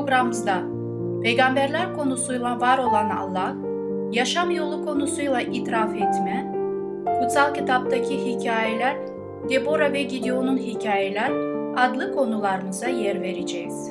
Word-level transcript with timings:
Programımızda 0.00 0.62
peygamberler 1.22 1.94
konusuyla 1.94 2.60
var 2.60 2.78
olan 2.78 3.10
Allah, 3.10 3.56
yaşam 4.12 4.50
yolu 4.50 4.84
konusuyla 4.84 5.40
itiraf 5.40 5.94
etme, 5.94 6.52
kutsal 7.20 7.54
kitaptaki 7.54 8.24
hikayeler, 8.24 8.96
Deborah 9.48 9.92
ve 9.92 10.02
Gideon'un 10.02 10.56
hikayeler 10.56 11.30
adlı 11.76 12.14
konularımıza 12.14 12.88
yer 12.88 13.22
vereceğiz. 13.22 13.90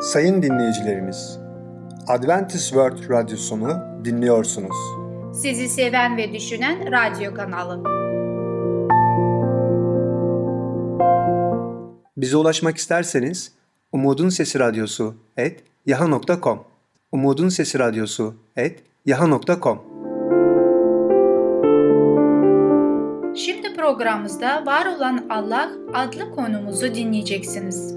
Sayın 0.00 0.42
dinleyicilerimiz, 0.42 1.40
Adventist 2.08 2.68
World 2.68 3.10
Radyosunu 3.10 3.70
dinliyorsunuz. 4.04 4.76
Sizi 5.32 5.68
seven 5.68 6.16
ve 6.16 6.32
düşünen 6.32 6.92
radyo 6.92 7.34
kanalı. 7.34 8.09
Bize 12.20 12.36
ulaşmak 12.36 12.76
isterseniz 12.76 13.52
Umutun 13.92 14.28
Sesi 14.28 14.58
Radyosu 14.58 15.14
et 15.36 15.64
yaha.com 15.86 16.60
Umutun 17.12 17.48
Sesi 17.48 17.78
Radyosu 17.78 18.34
et 18.56 18.82
yaha.com 19.06 19.78
Şimdi 23.36 23.76
programımızda 23.76 24.66
Var 24.66 24.86
olan 24.96 25.26
Allah 25.30 25.70
adlı 25.94 26.30
konumuzu 26.34 26.94
dinleyeceksiniz. 26.94 27.94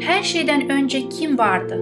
Her 0.00 0.22
şeyden 0.22 0.68
önce 0.70 1.08
kim 1.08 1.38
vardı? 1.38 1.76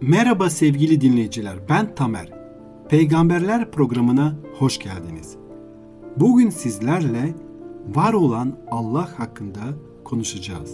Merhaba 0.00 0.50
sevgili 0.50 1.00
dinleyiciler, 1.00 1.54
ben 1.68 1.94
Tamer. 1.94 2.28
Peygamberler 2.88 3.70
programına 3.70 4.34
hoş 4.58 4.78
geldiniz. 4.78 5.36
Bugün 6.16 6.50
sizlerle 6.50 7.43
var 7.88 8.12
olan 8.12 8.56
Allah 8.70 9.08
hakkında 9.18 9.60
konuşacağız. 10.04 10.70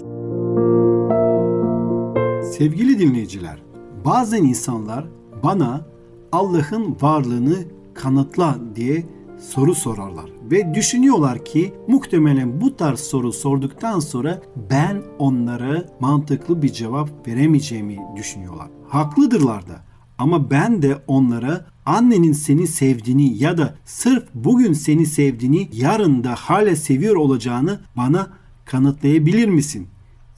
Sevgili 2.56 2.98
dinleyiciler, 2.98 3.62
bazen 4.04 4.44
insanlar 4.44 5.06
bana 5.42 5.86
Allah'ın 6.32 6.96
varlığını 7.00 7.56
kanıtla 7.94 8.58
diye 8.76 9.06
soru 9.40 9.74
sorarlar 9.74 10.30
ve 10.50 10.74
düşünüyorlar 10.74 11.44
ki 11.44 11.74
muhtemelen 11.88 12.60
bu 12.60 12.76
tarz 12.76 13.00
soru 13.00 13.32
sorduktan 13.32 14.00
sonra 14.00 14.42
ben 14.70 15.02
onlara 15.18 15.84
mantıklı 16.00 16.62
bir 16.62 16.72
cevap 16.72 17.28
veremeyeceğimi 17.28 17.98
düşünüyorlar. 18.16 18.68
Haklıdırlar 18.88 19.68
da 19.68 19.84
ama 20.18 20.50
ben 20.50 20.82
de 20.82 21.02
onlara 21.06 21.66
annenin 21.90 22.32
seni 22.32 22.66
sevdiğini 22.66 23.42
ya 23.42 23.58
da 23.58 23.74
sırf 23.84 24.24
bugün 24.34 24.72
seni 24.72 25.06
sevdiğini 25.06 25.68
yarın 25.72 26.24
da 26.24 26.34
hala 26.34 26.76
seviyor 26.76 27.16
olacağını 27.16 27.80
bana 27.96 28.30
kanıtlayabilir 28.64 29.48
misin? 29.48 29.86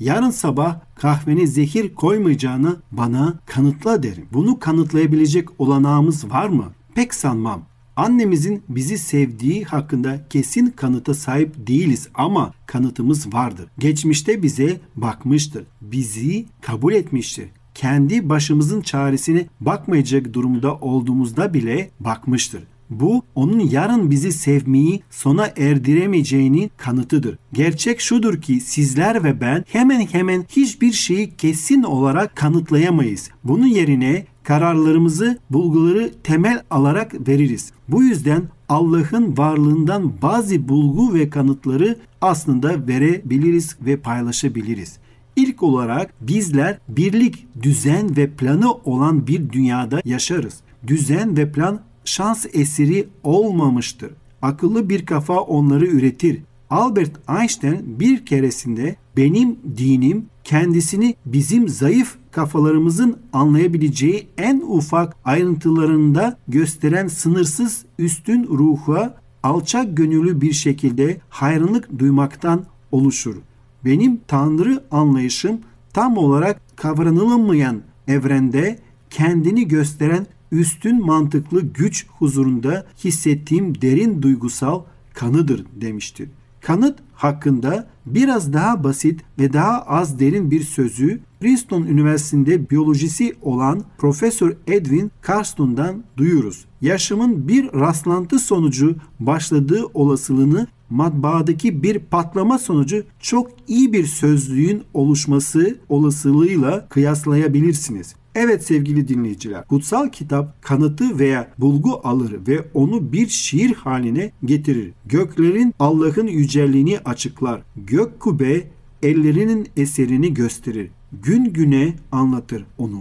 Yarın 0.00 0.30
sabah 0.30 0.80
kahvene 0.94 1.46
zehir 1.46 1.94
koymayacağını 1.94 2.76
bana 2.92 3.34
kanıtla 3.46 4.02
derim. 4.02 4.26
Bunu 4.32 4.58
kanıtlayabilecek 4.58 5.60
olanağımız 5.60 6.30
var 6.30 6.48
mı? 6.48 6.72
Pek 6.94 7.14
sanmam. 7.14 7.62
Annemizin 7.96 8.62
bizi 8.68 8.98
sevdiği 8.98 9.64
hakkında 9.64 10.28
kesin 10.28 10.66
kanıta 10.66 11.14
sahip 11.14 11.66
değiliz 11.66 12.08
ama 12.14 12.54
kanıtımız 12.66 13.34
vardır. 13.34 13.68
Geçmişte 13.78 14.42
bize 14.42 14.80
bakmıştır. 14.96 15.64
Bizi 15.80 16.46
kabul 16.60 16.92
etmiştir. 16.92 17.48
Kendi 17.74 18.28
başımızın 18.28 18.80
çaresine 18.80 19.46
bakmayacak 19.60 20.32
durumda 20.32 20.74
olduğumuzda 20.74 21.54
bile 21.54 21.90
bakmıştır. 22.00 22.62
Bu 22.90 23.22
onun 23.34 23.60
yarın 23.60 24.10
bizi 24.10 24.32
sevmeyi 24.32 25.02
sona 25.10 25.46
erdiremeyeceğinin 25.56 26.70
kanıtıdır. 26.76 27.38
Gerçek 27.52 28.00
şudur 28.00 28.40
ki 28.40 28.60
sizler 28.60 29.24
ve 29.24 29.40
ben 29.40 29.64
hemen 29.68 30.00
hemen 30.00 30.44
hiçbir 30.48 30.92
şeyi 30.92 31.36
kesin 31.36 31.82
olarak 31.82 32.36
kanıtlayamayız. 32.36 33.30
Bunun 33.44 33.66
yerine 33.66 34.26
kararlarımızı, 34.42 35.38
bulguları 35.50 36.12
temel 36.22 36.62
alarak 36.70 37.28
veririz. 37.28 37.72
Bu 37.88 38.02
yüzden 38.02 38.42
Allah'ın 38.68 39.36
varlığından 39.36 40.12
bazı 40.22 40.68
bulgu 40.68 41.14
ve 41.14 41.30
kanıtları 41.30 41.96
aslında 42.20 42.86
verebiliriz 42.88 43.76
ve 43.86 43.96
paylaşabiliriz. 43.96 44.98
İlk 45.36 45.62
olarak 45.62 46.14
bizler 46.20 46.78
birlik, 46.88 47.46
düzen 47.62 48.16
ve 48.16 48.30
planı 48.30 48.72
olan 48.72 49.26
bir 49.26 49.50
dünyada 49.50 50.02
yaşarız. 50.04 50.60
Düzen 50.86 51.36
ve 51.36 51.52
plan 51.52 51.80
şans 52.04 52.46
eseri 52.52 53.08
olmamıştır. 53.22 54.10
Akıllı 54.42 54.88
bir 54.88 55.06
kafa 55.06 55.40
onları 55.40 55.86
üretir. 55.86 56.40
Albert 56.70 57.12
Einstein 57.40 58.00
bir 58.00 58.26
keresinde 58.26 58.96
benim 59.16 59.56
dinim 59.76 60.26
kendisini 60.44 61.14
bizim 61.26 61.68
zayıf 61.68 62.16
kafalarımızın 62.30 63.18
anlayabileceği 63.32 64.26
en 64.38 64.62
ufak 64.66 65.16
ayrıntılarında 65.24 66.38
gösteren 66.48 67.08
sınırsız 67.08 67.84
üstün 67.98 68.46
ruha 68.46 69.14
alçak 69.42 69.96
gönüllü 69.96 70.40
bir 70.40 70.52
şekilde 70.52 71.20
hayranlık 71.28 71.98
duymaktan 71.98 72.64
oluşur. 72.92 73.36
Benim 73.84 74.20
Tanrı 74.28 74.84
anlayışım 74.90 75.60
tam 75.92 76.16
olarak 76.16 76.60
kavranılamayan 76.76 77.82
evrende 78.08 78.78
kendini 79.10 79.68
gösteren 79.68 80.26
üstün 80.52 81.06
mantıklı 81.06 81.60
güç 81.60 82.06
huzurunda 82.08 82.86
hissettiğim 83.04 83.82
derin 83.82 84.22
duygusal 84.22 84.82
kanıdır 85.14 85.66
demiştir. 85.80 86.28
Kanıt 86.60 86.98
hakkında 87.14 87.88
biraz 88.06 88.52
daha 88.52 88.84
basit 88.84 89.20
ve 89.38 89.52
daha 89.52 89.82
az 89.82 90.20
derin 90.20 90.50
bir 90.50 90.62
sözü 90.62 91.20
Princeton 91.40 91.82
Üniversitesi'nde 91.82 92.70
biyolojisi 92.70 93.34
olan 93.42 93.84
Profesör 93.98 94.56
Edwin 94.66 95.10
Carston'dan 95.26 96.04
duyuyoruz. 96.16 96.64
Yaşamın 96.80 97.48
bir 97.48 97.72
rastlantı 97.72 98.38
sonucu 98.38 98.96
başladığı 99.20 99.84
olasılığını 99.94 100.66
matbaadaki 100.92 101.82
bir 101.82 101.98
patlama 101.98 102.58
sonucu 102.58 103.04
çok 103.20 103.50
iyi 103.68 103.92
bir 103.92 104.06
sözlüğün 104.06 104.82
oluşması 104.94 105.78
olasılığıyla 105.88 106.88
kıyaslayabilirsiniz. 106.88 108.14
Evet 108.34 108.64
sevgili 108.64 109.08
dinleyiciler, 109.08 109.66
kutsal 109.66 110.08
kitap 110.08 110.62
kanıtı 110.62 111.18
veya 111.18 111.50
bulgu 111.58 112.00
alır 112.04 112.32
ve 112.48 112.64
onu 112.74 113.12
bir 113.12 113.28
şiir 113.28 113.74
haline 113.74 114.32
getirir. 114.44 114.92
Göklerin 115.06 115.74
Allah'ın 115.78 116.26
yücelliğini 116.26 116.98
açıklar. 116.98 117.62
Gök 117.76 118.20
kubbe 118.20 118.70
ellerinin 119.02 119.68
eserini 119.76 120.34
gösterir. 120.34 120.90
Gün 121.22 121.44
güne 121.44 121.94
anlatır 122.12 122.64
onu. 122.78 123.00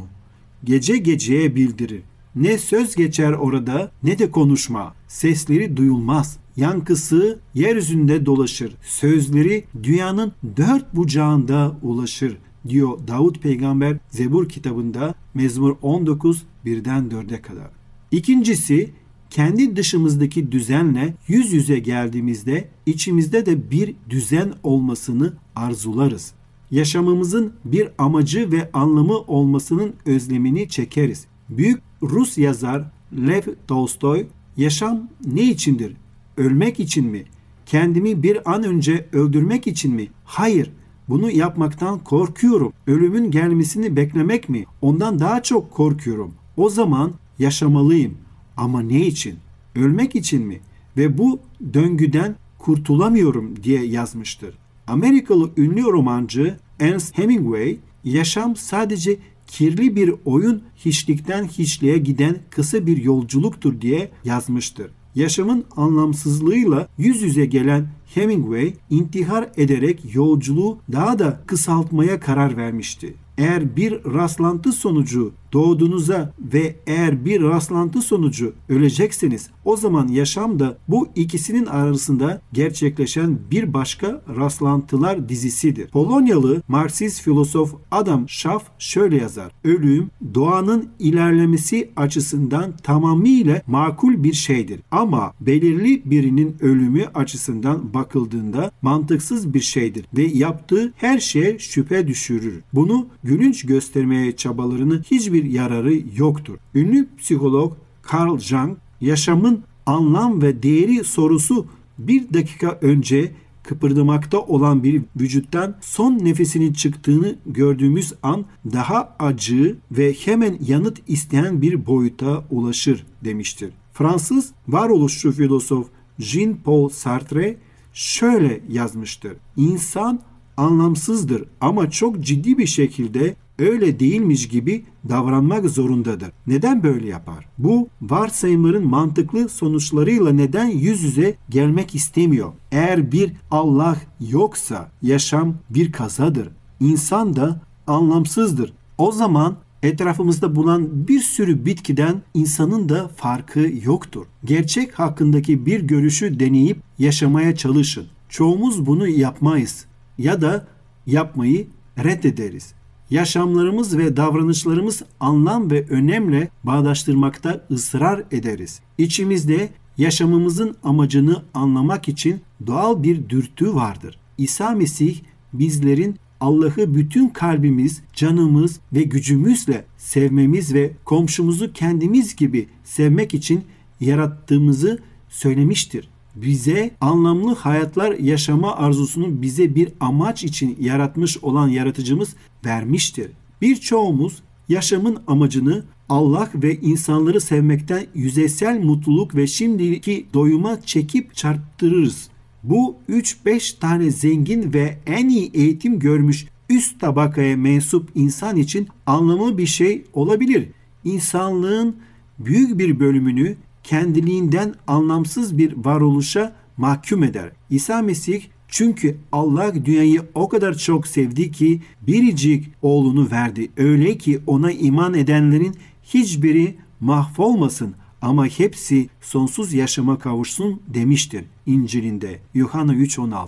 Gece 0.64 0.98
geceye 0.98 1.56
bildirir. 1.56 2.02
Ne 2.36 2.58
söz 2.58 2.96
geçer 2.96 3.32
orada 3.32 3.92
ne 4.04 4.20
de 4.20 4.32
konuşma. 4.32 4.96
Sesleri 5.08 5.78
duyulmaz. 5.78 6.41
Yankısı 6.58 7.40
yeryüzünde 7.54 8.26
dolaşır. 8.26 8.76
Sözleri 8.84 9.64
dünyanın 9.84 10.32
dört 10.58 10.96
bucağında 10.96 11.78
ulaşır 11.82 12.38
diyor 12.68 13.00
Davut 13.08 13.42
peygamber 13.42 13.98
Zebur 14.10 14.50
kitabında 14.50 15.16
Mezmur 15.34 15.76
19 15.82 16.44
birden 16.66 17.10
4'e 17.10 17.42
kadar. 17.42 17.70
İkincisi 18.12 18.90
kendi 19.30 19.76
dışımızdaki 19.76 20.52
düzenle 20.52 21.14
yüz 21.28 21.54
yüze 21.54 21.80
geldiğimizde 21.80 22.70
içimizde 22.86 23.46
de 23.46 23.72
bir 23.72 23.96
düzen 24.10 24.54
olmasını 24.64 25.34
arzularız. 25.56 26.34
Yaşamımızın 26.72 27.54
bir 27.66 27.90
amacı 27.98 28.52
ve 28.52 28.70
anlamı 28.74 29.18
olmasının 29.18 29.94
özlemini 30.06 30.70
çekeriz. 30.70 31.26
Büyük 31.50 31.82
Rus 32.02 32.38
yazar 32.38 32.92
Lev 33.28 33.42
Tolstoy 33.68 34.28
yaşam 34.58 35.10
ne 35.26 35.44
içindir? 35.44 35.96
Ölmek 36.42 36.80
için 36.80 37.06
mi? 37.06 37.24
Kendimi 37.66 38.24
bir 38.24 38.52
an 38.54 38.64
önce 38.64 39.06
öldürmek 39.14 39.68
için 39.68 39.94
mi? 39.94 40.08
Hayır, 40.26 40.72
bunu 41.10 41.32
yapmaktan 41.32 42.00
korkuyorum. 42.00 42.74
Ölümün 42.88 43.32
gelmesini 43.32 43.96
beklemek 43.96 44.50
mi? 44.50 44.66
Ondan 44.82 45.20
daha 45.20 45.44
çok 45.44 45.72
korkuyorum. 45.72 46.34
O 46.58 46.70
zaman 46.70 47.14
yaşamalıyım. 47.40 48.18
Ama 48.58 48.82
ne 48.82 49.06
için? 49.08 49.36
Ölmek 49.76 50.16
için 50.16 50.48
mi? 50.48 50.60
Ve 50.98 51.18
bu 51.18 51.40
döngüden 51.74 52.36
kurtulamıyorum 52.58 53.64
diye 53.64 53.86
yazmıştır. 53.86 54.58
Amerikalı 54.88 55.52
ünlü 55.58 55.84
romancı 55.84 56.58
Ernest 56.80 57.18
Hemingway, 57.18 57.78
yaşam 58.04 58.56
sadece 58.56 59.20
kirli 59.48 59.96
bir 59.96 60.14
oyun 60.26 60.64
hiçlikten 60.76 61.44
hiçliğe 61.44 61.98
giden 61.98 62.38
kısa 62.50 62.88
bir 62.88 62.98
yolculuktur 62.98 63.82
diye 63.82 64.12
yazmıştır. 64.26 64.92
Yaşamın 65.16 65.66
anlamsızlığıyla 65.78 66.88
yüz 66.98 67.22
yüze 67.22 67.46
gelen 67.46 67.88
Hemingway 68.16 68.74
intihar 68.90 69.50
ederek 69.58 70.16
yolculuğu 70.16 70.78
daha 70.92 71.20
da 71.20 71.42
kısaltmaya 71.48 72.20
karar 72.20 72.58
vermişti. 72.58 73.14
Eğer 73.38 73.76
bir 73.76 73.94
rastlantı 74.06 74.72
sonucu 74.72 75.34
doğduğunuza 75.54 76.34
ve 76.54 76.76
eğer 76.88 77.26
bir 77.26 77.42
rastlantı 77.42 78.02
sonucu 78.02 78.54
ölecekseniz 78.70 79.50
o 79.66 79.78
zaman 79.78 80.08
yaşam 80.08 80.60
da 80.60 80.78
bu 80.88 81.08
ikisinin 81.16 81.66
arasında 81.66 82.42
gerçekleşen 82.54 83.40
bir 83.52 83.74
başka 83.74 84.22
rastlantılar 84.38 85.30
dizisidir. 85.30 85.88
Polonyalı 85.88 86.62
Marksist 86.68 87.22
filozof 87.22 87.74
Adam 87.92 88.30
Schaff 88.30 88.64
şöyle 88.80 89.18
yazar. 89.18 89.52
Ölüm 89.64 90.10
doğanın 90.34 90.90
ilerlemesi 91.00 91.90
açısından 91.96 92.78
tamamıyla 92.84 93.62
makul 93.68 94.24
bir 94.24 94.34
şeydir. 94.34 94.80
Ama 94.92 95.34
belirli 95.42 96.02
birinin 96.06 96.56
ölümü 96.62 97.06
açısından 97.14 97.94
bakıldığında 97.94 98.72
mantıksız 98.82 99.54
bir 99.54 99.60
şeydir 99.60 100.06
ve 100.18 100.24
yaptığı 100.24 100.94
her 100.96 101.20
şeye 101.20 101.60
şüphe 101.60 102.08
düşürür. 102.08 102.62
Bunu 102.74 103.08
gülünç 103.24 103.66
göstermeye 103.66 104.36
çabalarını 104.36 105.02
hiçbir 105.12 105.41
yararı 105.46 105.94
yoktur. 106.16 106.58
Ünlü 106.76 107.08
psikolog 107.18 107.74
Carl 108.14 108.40
Jung 108.40 108.78
yaşamın 109.02 109.64
anlam 109.86 110.42
ve 110.42 110.64
değeri 110.64 111.04
sorusu 111.04 111.66
bir 111.98 112.34
dakika 112.34 112.80
önce 112.82 113.32
kıpırdamakta 113.64 114.40
olan 114.40 114.84
bir 114.84 115.02
vücuttan 115.20 115.76
son 115.82 116.20
nefesinin 116.26 116.74
çıktığını 116.74 117.36
gördüğümüz 117.46 118.14
an 118.24 118.46
daha 118.74 119.16
acı 119.20 119.78
ve 119.92 120.14
hemen 120.14 120.58
yanıt 120.68 121.02
isteyen 121.08 121.62
bir 121.62 121.86
boyuta 121.86 122.44
ulaşır 122.50 123.06
demiştir. 123.24 123.70
Fransız 123.94 124.52
varoluşçu 124.68 125.32
filozof 125.32 125.88
Jean-Paul 126.20 126.90
Sartre 126.90 127.58
şöyle 127.94 128.62
yazmıştır. 128.70 129.34
İnsan 129.58 130.20
anlamsızdır 130.58 131.44
ama 131.62 131.90
çok 131.90 132.20
ciddi 132.20 132.58
bir 132.58 132.68
şekilde 132.68 133.36
öyle 133.60 134.00
değilmiş 134.00 134.48
gibi 134.48 134.86
davranmak 135.10 135.70
zorundadır. 135.70 136.32
Neden 136.48 136.84
böyle 136.84 137.08
yapar? 137.08 137.46
Bu 137.58 137.90
varsayımların 138.02 138.88
mantıklı 138.88 139.50
sonuçlarıyla 139.50 140.32
neden 140.32 140.68
yüz 140.68 141.04
yüze 141.04 141.36
gelmek 141.50 141.96
istemiyor? 141.96 142.52
Eğer 142.72 143.12
bir 143.12 143.34
Allah 143.52 143.98
yoksa 144.20 144.92
yaşam 145.02 145.56
bir 145.70 145.92
kazadır. 145.92 146.50
İnsan 146.80 147.36
da 147.36 147.62
anlamsızdır. 147.88 148.74
O 148.98 149.12
zaman 149.12 149.56
etrafımızda 149.84 150.56
bulunan 150.56 151.08
bir 151.08 151.20
sürü 151.20 151.66
bitkiden 151.66 152.22
insanın 152.34 152.90
da 152.90 153.08
farkı 153.08 153.72
yoktur. 153.84 154.26
Gerçek 154.46 155.00
hakkındaki 155.00 155.66
bir 155.66 155.82
görüşü 155.82 156.40
deneyip 156.40 156.78
yaşamaya 157.00 157.56
çalışın. 157.56 158.06
Çoğumuz 158.30 158.86
bunu 158.86 159.08
yapmayız 159.08 159.86
ya 160.22 160.42
da 160.42 160.68
yapmayı 161.06 161.68
reddederiz. 162.04 162.74
Yaşamlarımız 163.10 163.98
ve 163.98 164.18
davranışlarımız 164.18 165.04
anlam 165.20 165.72
ve 165.72 165.86
önemle 165.90 166.50
bağdaştırmakta 166.64 167.66
ısrar 167.72 168.24
ederiz. 168.32 168.80
İçimizde 168.98 169.70
yaşamımızın 169.98 170.76
amacını 170.84 171.44
anlamak 171.54 172.08
için 172.10 172.42
doğal 172.68 173.04
bir 173.04 173.30
dürtü 173.30 173.76
vardır. 173.76 174.20
İsa 174.38 174.72
Mesih 174.72 175.20
bizlerin 175.54 176.16
Allah'ı 176.40 176.96
bütün 176.96 177.28
kalbimiz, 177.28 178.02
canımız 178.14 178.80
ve 178.94 179.04
gücümüzle 179.04 179.86
sevmemiz 179.98 180.74
ve 180.74 180.92
komşumuzu 181.06 181.74
kendimiz 181.74 182.36
gibi 182.36 182.68
sevmek 182.84 183.34
için 183.34 183.64
yarattığımızı 184.00 185.00
söylemiştir. 185.30 186.10
Bize 186.36 186.92
anlamlı 187.02 187.56
hayatlar 187.56 188.12
yaşama 188.12 188.76
arzusunu 188.76 189.42
bize 189.42 189.76
bir 189.76 189.90
amaç 190.00 190.44
için 190.44 190.78
yaratmış 190.80 191.38
olan 191.38 191.68
yaratıcımız 191.68 192.36
vermiştir. 192.66 193.32
Birçoğumuz 193.62 194.44
yaşamın 194.70 195.20
amacını 195.28 195.84
Allah 196.10 196.50
ve 196.56 196.76
insanları 196.76 197.42
sevmekten 197.42 198.06
yüzeysel 198.16 198.84
mutluluk 198.84 199.36
ve 199.36 199.48
şimdiki 199.48 200.26
doyuma 200.34 200.82
çekip 200.82 201.36
çarptırırız. 201.36 202.30
Bu 202.64 202.96
3-5 203.10 203.80
tane 203.80 204.12
zengin 204.12 204.74
ve 204.74 204.98
en 205.06 205.30
iyi 205.30 205.52
eğitim 205.54 206.00
görmüş 206.00 206.48
üst 206.70 207.00
tabakaya 207.00 207.58
mensup 207.58 208.10
insan 208.16 208.58
için 208.58 208.88
anlamlı 209.06 209.58
bir 209.58 209.66
şey 209.66 210.04
olabilir. 210.14 210.70
İnsanlığın 211.04 211.96
büyük 212.40 212.80
bir 212.80 213.00
bölümünü 213.00 213.56
kendiliğinden 213.84 214.76
anlamsız 214.88 215.58
bir 215.58 215.74
varoluşa 215.86 216.56
mahkum 216.78 217.24
eder. 217.24 217.52
İsa 217.70 218.02
Mesih 218.02 218.42
çünkü 218.68 219.18
Allah 219.32 219.86
dünyayı 219.86 220.22
o 220.36 220.50
kadar 220.50 220.78
çok 220.78 221.08
sevdi 221.08 221.52
ki 221.52 221.82
biricik 222.02 222.72
oğlunu 222.82 223.32
verdi. 223.32 223.72
Öyle 223.78 224.18
ki 224.18 224.40
ona 224.48 224.72
iman 224.72 225.14
edenlerin 225.14 225.76
hiçbiri 226.04 226.76
mahvolmasın 227.00 227.96
ama 228.22 228.46
hepsi 228.46 229.10
sonsuz 229.22 229.74
yaşama 229.74 230.20
kavuşsun 230.20 230.82
demiştir 230.88 231.44
İncil'inde 231.66 232.40
Yuhanna 232.54 232.94
3.16. 232.94 233.48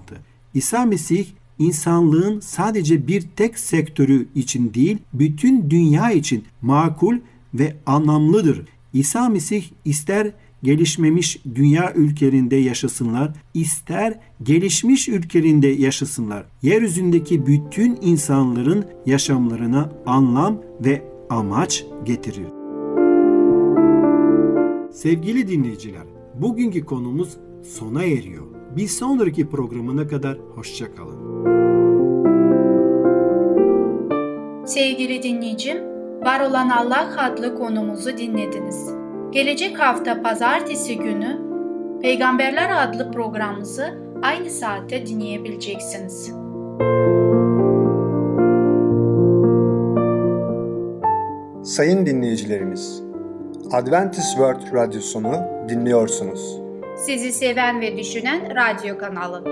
İsa 0.53 0.85
Mesih 0.85 1.25
insanlığın 1.59 2.39
sadece 2.39 3.07
bir 3.07 3.21
tek 3.21 3.59
sektörü 3.59 4.27
için 4.35 4.73
değil 4.73 4.97
bütün 5.13 5.69
dünya 5.69 6.11
için 6.11 6.43
makul 6.61 7.17
ve 7.53 7.75
anlamlıdır. 7.85 8.61
İsa 8.93 9.29
Mesih 9.29 9.63
ister 9.85 10.31
gelişmemiş 10.63 11.41
dünya 11.55 11.93
ülkelerinde 11.93 12.55
yaşasınlar, 12.55 13.31
ister 13.53 14.19
gelişmiş 14.43 15.09
ülkelerinde 15.09 15.67
yaşasınlar. 15.67 16.45
Yeryüzündeki 16.61 17.47
bütün 17.47 17.97
insanların 18.01 18.85
yaşamlarına 19.05 19.91
anlam 20.05 20.61
ve 20.85 21.01
amaç 21.29 21.85
getirir. 22.05 22.47
Sevgili 24.91 25.47
dinleyiciler, 25.47 26.03
bugünkü 26.35 26.85
konumuz 26.85 27.37
sona 27.63 28.03
eriyor. 28.03 28.45
Bir 28.75 28.87
sonraki 28.87 29.49
programına 29.49 30.07
kadar 30.07 30.37
hoşçakalın. 30.55 31.43
Sevgili 34.65 35.23
dinleyicim, 35.23 35.92
Var 36.25 36.39
olan 36.39 36.69
Allah 36.69 37.09
adlı 37.17 37.55
konumuzu 37.55 38.17
dinlediniz. 38.17 38.89
Gelecek 39.31 39.79
hafta 39.79 40.21
pazartesi 40.21 40.97
günü 40.97 41.41
Peygamberler 42.01 42.87
adlı 42.87 43.11
programımızı 43.11 43.97
aynı 44.21 44.49
saatte 44.49 45.05
dinleyebileceksiniz. 45.05 46.31
Sayın 51.63 52.05
dinleyicilerimiz, 52.05 53.03
Adventist 53.71 54.29
World 54.31 54.73
Radyosunu 54.73 55.35
dinliyorsunuz. 55.69 56.59
Sizi 56.97 57.31
seven 57.31 57.81
ve 57.81 57.97
düşünen 57.97 58.41
radyo 58.55 58.97
kanalı. 58.97 59.43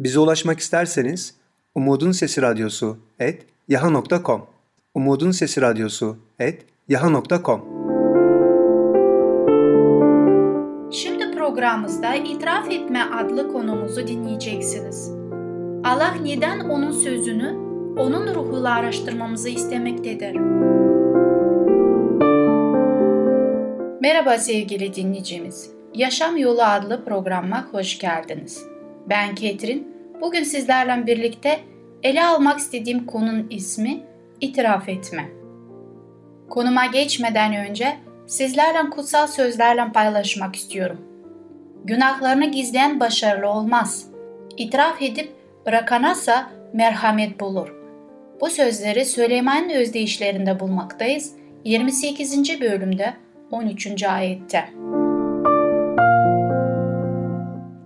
Bize 0.00 0.18
ulaşmak 0.18 0.58
isterseniz 0.58 1.34
Umutun 1.74 2.12
Sesi 2.12 2.42
Radyosu 2.42 2.98
et 3.18 3.42
yaha.com 3.68 4.46
Umutun 4.94 5.30
Sesi 5.30 5.60
Radyosu 5.60 6.16
et 6.38 6.62
yaha.com 6.88 7.60
Şimdi 10.92 11.30
programımızda 11.36 12.14
İtiraf 12.14 12.70
Etme 12.70 13.02
adlı 13.02 13.52
konumuzu 13.52 14.06
dinleyeceksiniz. 14.06 15.10
Allah 15.84 16.14
neden 16.22 16.60
onun 16.60 16.92
sözünü, 16.92 17.48
onun 17.98 18.34
ruhuyla 18.34 18.74
araştırmamızı 18.74 19.48
istemektedir? 19.48 20.34
Merhaba 24.00 24.38
sevgili 24.38 24.94
dinleyicimiz. 24.94 25.70
Yaşam 25.94 26.36
Yolu 26.36 26.62
adlı 26.62 27.04
programa 27.04 27.68
hoş 27.72 27.98
geldiniz. 27.98 28.64
Ben 29.08 29.34
Ketrin. 29.34 29.89
Bugün 30.20 30.42
sizlerle 30.42 31.06
birlikte 31.06 31.60
ele 32.02 32.24
almak 32.24 32.58
istediğim 32.58 33.06
konunun 33.06 33.46
ismi 33.50 34.00
itiraf 34.40 34.88
etme. 34.88 35.28
Konuma 36.50 36.86
geçmeden 36.86 37.54
önce 37.54 37.96
sizlerle 38.26 38.90
kutsal 38.90 39.26
sözlerle 39.26 39.92
paylaşmak 39.92 40.56
istiyorum. 40.56 41.00
Günahlarını 41.84 42.50
gizleyen 42.50 43.00
başarılı 43.00 43.48
olmaz. 43.48 44.06
İtiraf 44.56 45.02
edip 45.02 45.32
bırakanasa 45.66 46.50
merhamet 46.72 47.40
bulur. 47.40 47.74
Bu 48.40 48.50
sözleri 48.50 49.04
Süleyman'ın 49.04 49.70
özdeyişlerinde 49.70 50.60
bulmaktayız. 50.60 51.32
28. 51.64 52.60
bölümde 52.60 53.14
13. 53.50 54.02
ayette. 54.02 54.68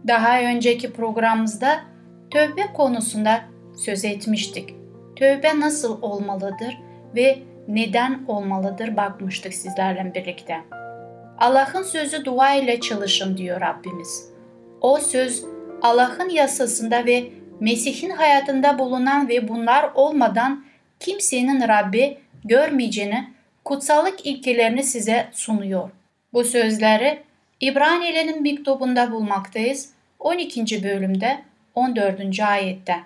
Daha 0.09 0.41
önceki 0.41 0.93
programımızda 0.93 1.94
tövbe 2.35 2.73
konusunda 2.75 3.45
söz 3.77 4.05
etmiştik. 4.05 4.75
Tövbe 5.17 5.61
nasıl 5.61 6.03
olmalıdır 6.03 6.79
ve 7.17 7.39
neden 7.69 8.25
olmalıdır 8.29 8.97
bakmıştık 8.97 9.55
sizlerle 9.55 10.15
birlikte. 10.15 10.61
Allah'ın 11.39 11.83
sözü 11.83 12.25
dua 12.25 12.55
ile 12.55 12.81
çalışın 12.81 13.37
diyor 13.37 13.61
Rabbimiz. 13.61 14.31
O 14.81 14.99
söz 14.99 15.45
Allah'ın 15.83 16.29
yasasında 16.29 17.07
ve 17.07 17.31
Mesih'in 17.61 18.11
hayatında 18.11 18.79
bulunan 18.79 19.29
ve 19.29 19.49
bunlar 19.49 19.91
olmadan 19.95 20.65
kimsenin 21.01 21.69
Rabbi 21.69 22.19
görmeyeceğini 22.45 23.31
kutsallık 23.65 24.27
ilkelerini 24.27 24.83
size 24.83 25.27
sunuyor. 25.33 25.91
Bu 26.33 26.45
sözleri 26.45 27.23
İbranilerin 27.61 28.43
mektubunda 28.43 29.13
bulmaktayız 29.13 29.91
12. 30.19 30.85
bölümde 30.85 31.39
14. 31.75 32.41
ayette. 32.41 33.01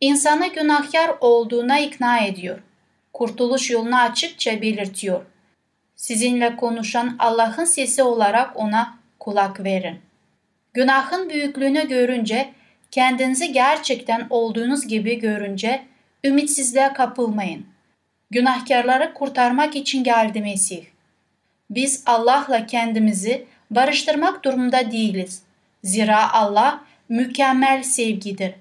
İnsanı 0.00 0.46
günahkar 0.46 1.10
olduğuna 1.20 1.78
ikna 1.78 2.18
ediyor. 2.18 2.58
Kurtuluş 3.12 3.70
yolunu 3.70 3.96
açıkça 3.96 4.62
belirtiyor. 4.62 5.24
Sizinle 5.96 6.56
konuşan 6.56 7.16
Allah'ın 7.18 7.64
sesi 7.64 8.02
olarak 8.02 8.56
ona 8.56 8.98
kulak 9.18 9.64
verin. 9.64 10.00
Günahın 10.74 11.30
büyüklüğünü 11.30 11.88
görünce, 11.88 12.52
kendinizi 12.90 13.52
gerçekten 13.52 14.26
olduğunuz 14.30 14.86
gibi 14.86 15.18
görünce 15.18 15.82
ümitsizliğe 16.24 16.92
kapılmayın. 16.92 17.66
Günahkarları 18.30 19.14
kurtarmak 19.14 19.76
için 19.76 20.04
geldi 20.04 20.40
Mesih. 20.40 20.84
Biz 21.70 22.02
Allah'la 22.06 22.66
kendimizi 22.66 23.46
barıştırmak 23.70 24.44
durumunda 24.44 24.90
değiliz. 24.90 25.42
Zira 25.84 26.32
Allah 26.32 26.84
mükemmel 27.08 27.82
sevgidir. 27.82 28.54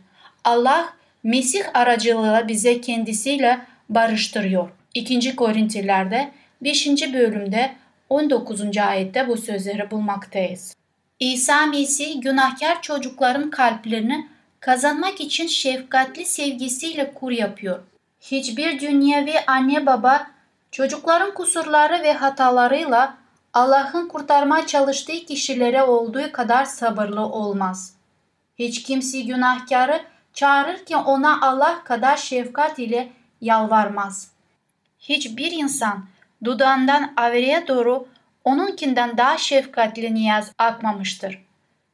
Allah 0.43 0.93
Mesih 1.23 1.63
aracılığıyla 1.73 2.47
bize 2.47 2.81
kendisiyle 2.81 3.59
barıştırıyor. 3.89 4.69
2. 4.93 5.35
Korintilerde 5.35 6.31
5. 6.61 6.87
bölümde 7.13 7.75
19. 8.09 8.77
ayette 8.77 9.27
bu 9.27 9.37
sözleri 9.37 9.91
bulmaktayız. 9.91 10.75
İsa 11.19 11.65
Mesih 11.65 12.21
günahkar 12.21 12.81
çocukların 12.81 13.49
kalplerini 13.49 14.27
kazanmak 14.59 15.21
için 15.21 15.47
şefkatli 15.47 16.25
sevgisiyle 16.25 17.13
kur 17.13 17.31
yapıyor. 17.31 17.79
Hiçbir 18.21 18.79
dünyevi 18.79 19.33
anne 19.47 19.85
baba 19.85 20.27
çocukların 20.71 21.33
kusurları 21.33 22.03
ve 22.03 22.13
hatalarıyla 22.13 23.17
Allah'ın 23.53 24.07
kurtarmaya 24.07 24.67
çalıştığı 24.67 25.25
kişilere 25.25 25.83
olduğu 25.83 26.31
kadar 26.31 26.65
sabırlı 26.65 27.21
olmaz. 27.21 27.93
Hiç 28.59 28.83
kimse 28.83 29.21
günahkarı 29.21 30.01
çağırırken 30.33 30.97
ona 30.97 31.41
Allah 31.41 31.83
kadar 31.83 32.17
şefkat 32.17 32.79
ile 32.79 33.09
yalvarmaz. 33.41 34.31
Hiçbir 34.99 35.51
insan 35.51 36.05
dudağından 36.43 37.13
averiye 37.17 37.67
doğru 37.67 38.07
onunkinden 38.43 39.17
daha 39.17 39.37
şefkatli 39.37 40.13
niyaz 40.13 40.51
akmamıştır. 40.57 41.45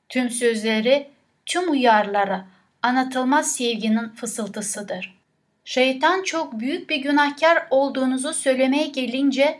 Tüm 0.10 0.30
sözleri, 0.30 1.10
tüm 1.46 1.72
uyarları 1.72 2.44
anlatılmaz 2.84 3.52
sevginin 3.52 4.10
fısıltısıdır. 4.10 5.20
Şeytan 5.66 6.24
çok 6.24 6.60
büyük 6.60 6.90
bir 6.90 6.98
günahkar 6.98 7.68
olduğunuzu 7.70 8.34
söylemeye 8.34 8.88
gelince 8.88 9.60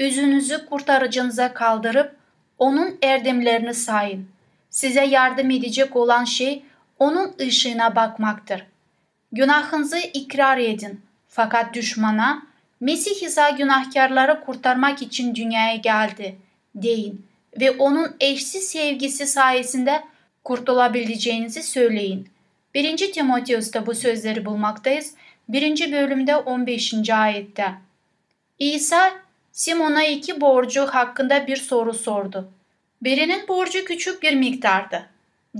yüzünüzü 0.00 0.66
kurtarıcınıza 0.66 1.54
kaldırıp 1.54 2.16
onun 2.58 2.98
erdemlerini 3.02 3.74
sayın. 3.74 4.28
Size 4.70 5.04
yardım 5.04 5.50
edecek 5.50 5.96
olan 5.96 6.24
şey 6.24 6.62
onun 6.98 7.34
ışığına 7.40 7.96
bakmaktır. 7.96 8.66
Günahınızı 9.32 9.98
ikrar 9.98 10.58
edin. 10.58 11.00
Fakat 11.28 11.74
düşmana 11.74 12.42
Mesih 12.80 13.22
İsa 13.22 13.50
günahkarları 13.50 14.40
kurtarmak 14.40 15.02
için 15.02 15.34
dünyaya 15.34 15.76
geldi 15.76 16.36
deyin 16.74 17.26
ve 17.60 17.70
onun 17.70 18.16
eşsiz 18.20 18.68
sevgisi 18.68 19.26
sayesinde 19.26 20.04
kurtulabileceğinizi 20.44 21.62
söyleyin. 21.62 22.28
1. 22.74 23.12
Timoteus'ta 23.12 23.86
bu 23.86 23.94
sözleri 23.94 24.44
bulmaktayız. 24.44 25.14
1. 25.48 25.92
bölümde 25.92 26.36
15. 26.36 27.10
ayette. 27.10 27.74
İsa 28.58 29.12
Simon'a 29.52 30.04
iki 30.04 30.40
borcu 30.40 30.86
hakkında 30.86 31.46
bir 31.46 31.56
soru 31.56 31.94
sordu. 31.94 32.48
Birinin 33.02 33.48
borcu 33.48 33.84
küçük 33.84 34.22
bir 34.22 34.34
miktardı. 34.34 35.06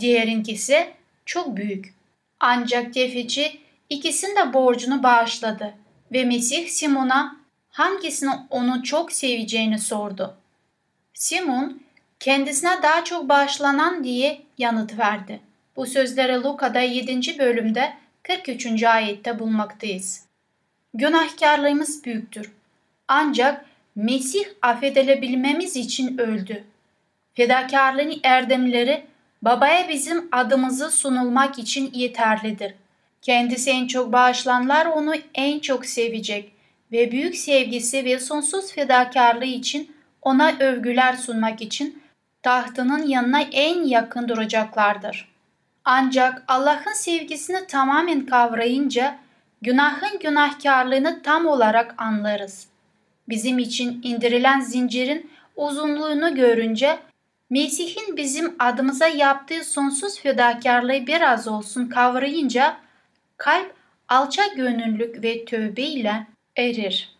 Diğerinkisi 0.01 0.87
çok 1.27 1.57
büyük. 1.57 1.95
Ancak 2.41 2.95
tefeci 2.95 3.61
ikisinin 3.91 4.37
de 4.37 4.53
borcunu 4.53 5.03
bağışladı 5.03 5.75
ve 6.13 6.25
Mesih 6.25 6.69
Simon'a 6.69 7.37
hangisini 7.71 8.31
onu 8.51 8.83
çok 8.83 9.13
seveceğini 9.13 9.79
sordu. 9.79 10.37
Simon 11.15 11.83
kendisine 12.21 12.83
daha 12.83 13.05
çok 13.05 13.29
bağışlanan 13.29 14.05
diye 14.05 14.43
yanıt 14.59 14.99
verdi. 14.99 15.41
Bu 15.77 15.87
sözleri 15.87 16.35
Luka'da 16.35 16.81
7. 16.81 17.39
bölümde 17.39 17.93
43. 18.23 18.83
ayette 18.83 19.39
bulmaktayız. 19.39 20.25
Günahkarlığımız 20.95 22.05
büyüktür. 22.05 22.53
Ancak 23.09 23.65
Mesih 23.97 24.45
affedilebilmemiz 24.63 25.77
için 25.77 26.19
öldü. 26.19 26.65
Fedakarlığın 27.39 28.21
erdemleri 28.23 29.05
babaya 29.43 29.89
bizim 29.89 30.29
adımızı 30.33 30.91
sunulmak 30.91 31.59
için 31.59 31.91
yeterlidir. 31.95 32.75
Kendisi 33.23 33.71
en 33.71 33.87
çok 33.87 34.13
bağışlanlar 34.13 34.87
onu 34.87 35.15
en 35.35 35.59
çok 35.59 35.87
sevecek 35.87 36.53
ve 36.93 37.13
büyük 37.13 37.37
sevgisi 37.37 38.05
ve 38.05 38.19
sonsuz 38.19 38.73
fedakarlığı 38.73 39.45
için 39.45 39.93
ona 40.23 40.57
övgüler 40.61 41.13
sunmak 41.13 41.63
için 41.63 42.03
tahtının 42.43 43.07
yanına 43.07 43.41
en 43.41 43.85
yakın 43.85 44.29
duracaklardır. 44.29 45.29
Ancak 45.85 46.45
Allah'ın 46.49 46.93
sevgisini 46.93 47.67
tamamen 47.67 48.27
kavrayınca 48.27 49.19
günahın 49.63 50.19
günahkarlığını 50.19 51.23
tam 51.23 51.47
olarak 51.47 51.95
anlarız. 51.99 52.69
Bizim 53.29 53.59
için 53.59 54.01
indirilen 54.03 54.61
zincirin 54.61 55.31
uzunluğunu 55.57 56.35
görünce 56.35 56.99
Mesih'in 57.51 58.17
bizim 58.17 58.57
adımıza 58.59 59.07
yaptığı 59.07 59.65
sonsuz 59.65 60.21
fedakarlığı 60.21 61.07
biraz 61.07 61.49
olsun 61.49 61.87
kavrayınca 61.87 62.77
kalp 63.37 63.75
alçak 64.09 64.57
gönüllülük 64.57 65.23
ve 65.23 65.45
tövbe 65.45 65.83
ile 65.83 66.27
erir. 66.57 67.17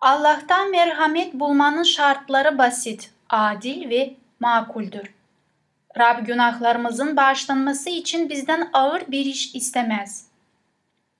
Allah'tan 0.00 0.70
merhamet 0.70 1.34
bulmanın 1.34 1.82
şartları 1.82 2.58
basit, 2.58 3.10
adil 3.30 3.90
ve 3.90 4.14
makuldür. 4.40 5.14
Rab 5.98 6.26
günahlarımızın 6.26 7.16
bağışlanması 7.16 7.90
için 7.90 8.28
bizden 8.28 8.70
ağır 8.72 9.02
bir 9.08 9.24
iş 9.24 9.54
istemez. 9.54 10.26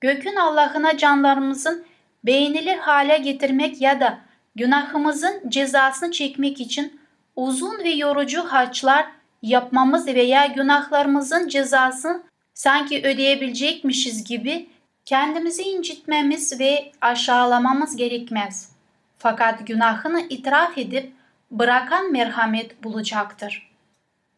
Gökün 0.01 0.35
Allah'ına 0.35 0.97
canlarımızın 0.97 1.85
beğenilir 2.23 2.77
hale 2.77 3.17
getirmek 3.17 3.81
ya 3.81 3.99
da 3.99 4.19
günahımızın 4.55 5.49
cezasını 5.49 6.11
çekmek 6.11 6.61
için 6.61 6.99
uzun 7.35 7.77
ve 7.83 7.89
yorucu 7.89 8.41
harçlar 8.43 9.05
yapmamız 9.41 10.07
veya 10.07 10.45
günahlarımızın 10.45 11.47
cezasını 11.47 12.23
sanki 12.53 13.03
ödeyebilecekmişiz 13.03 14.23
gibi 14.23 14.69
kendimizi 15.05 15.63
incitmemiz 15.63 16.59
ve 16.59 16.91
aşağılamamız 17.01 17.95
gerekmez. 17.95 18.71
Fakat 19.17 19.67
günahını 19.67 20.21
itiraf 20.29 20.77
edip 20.77 21.13
bırakan 21.51 22.11
merhamet 22.11 22.83
bulacaktır. 22.83 23.69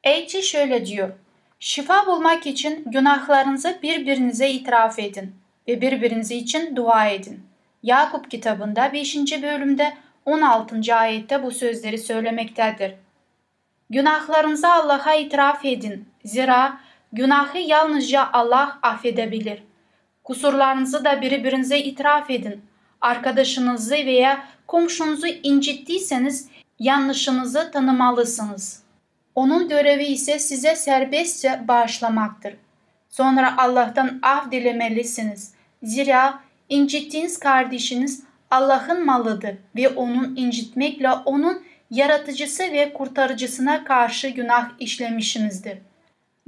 Elçi 0.04 0.44
şöyle 0.44 0.86
diyor. 0.86 1.10
Şifa 1.60 2.06
bulmak 2.06 2.48
için 2.48 2.84
günahlarınızı 2.86 3.80
birbirinize 3.84 4.50
itiraf 4.50 5.00
edin 5.00 5.36
ve 5.68 5.82
birbirinize 5.82 6.36
için 6.36 6.76
dua 6.76 7.06
edin. 7.06 7.44
Yakup 7.84 8.32
kitabında 8.32 8.94
5. 8.94 9.16
bölümde 9.42 9.94
16. 10.28 10.96
ayette 10.96 11.44
bu 11.44 11.52
sözleri 11.52 11.98
söylemektedir. 11.98 12.94
Günahlarınızı 13.90 14.68
Allah'a 14.68 15.16
itiraf 15.16 15.66
edin. 15.66 16.10
Zira 16.26 16.80
günahı 17.14 17.58
yalnızca 17.58 18.30
Allah 18.34 18.80
affedebilir. 18.82 19.64
Kusurlarınızı 20.24 21.06
da 21.06 21.22
birbirinize 21.22 21.80
itiraf 21.80 22.30
edin. 22.30 22.62
Arkadaşınızı 23.02 23.94
veya 23.94 24.44
komşunuzu 24.68 25.28
incittiyseniz 25.28 26.50
yanlışınızı 26.80 27.72
tanımalısınız. 27.72 28.84
Onun 29.36 29.70
görevi 29.70 30.06
ise 30.06 30.40
size 30.40 30.76
serbestçe 30.76 31.62
bağışlamaktır. 31.68 32.54
Sonra 33.10 33.58
Allah'tan 33.58 34.20
af 34.22 34.52
dilemelisiniz. 34.52 35.54
Zira 35.84 36.40
incittiğiniz 36.70 37.40
kardeşiniz 37.40 38.27
Allah'ın 38.52 39.06
malıdır 39.06 39.56
ve 39.76 39.90
onun 39.90 40.36
incitmekle 40.36 41.10
onun 41.10 41.64
yaratıcısı 41.92 42.64
ve 42.64 42.94
kurtarıcısına 42.94 43.84
karşı 43.84 44.28
günah 44.30 44.70
işlemişimizdir. 44.80 45.78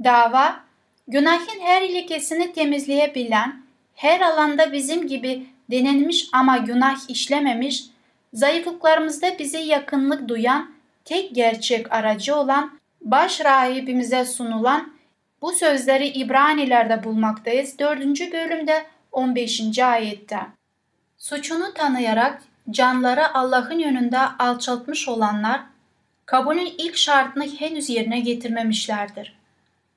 Dava, 0.04 0.60
günahın 1.08 1.60
her 1.60 1.82
ilkesini 1.82 2.52
temizleyebilen, 2.52 3.62
her 3.94 4.20
alanda 4.20 4.72
bizim 4.72 5.06
gibi 5.06 5.46
denenmiş 5.70 6.28
ama 6.32 6.58
günah 6.58 7.10
işlememiş, 7.10 7.84
zayıflıklarımızda 8.34 9.38
bize 9.38 9.60
yakınlık 9.60 10.28
duyan, 10.28 10.70
tek 11.04 11.34
gerçek 11.34 11.92
aracı 11.92 12.36
olan, 12.36 12.78
baş 13.00 13.44
rahibimize 13.44 14.24
sunulan 14.24 14.92
bu 15.42 15.52
sözleri 15.52 16.08
İbranilerde 16.08 17.04
bulmaktayız. 17.04 17.78
4. 17.78 18.00
bölümde 18.32 18.86
15. 19.12 19.78
ayette. 19.78 20.59
Suçunu 21.20 21.74
tanıyarak 21.74 22.42
canları 22.70 23.34
Allah'ın 23.34 23.78
yönünde 23.78 24.18
alçaltmış 24.18 25.08
olanlar, 25.08 25.60
kabulün 26.26 26.74
ilk 26.78 26.96
şartını 26.96 27.46
henüz 27.46 27.90
yerine 27.90 28.20
getirmemişlerdir. 28.20 29.38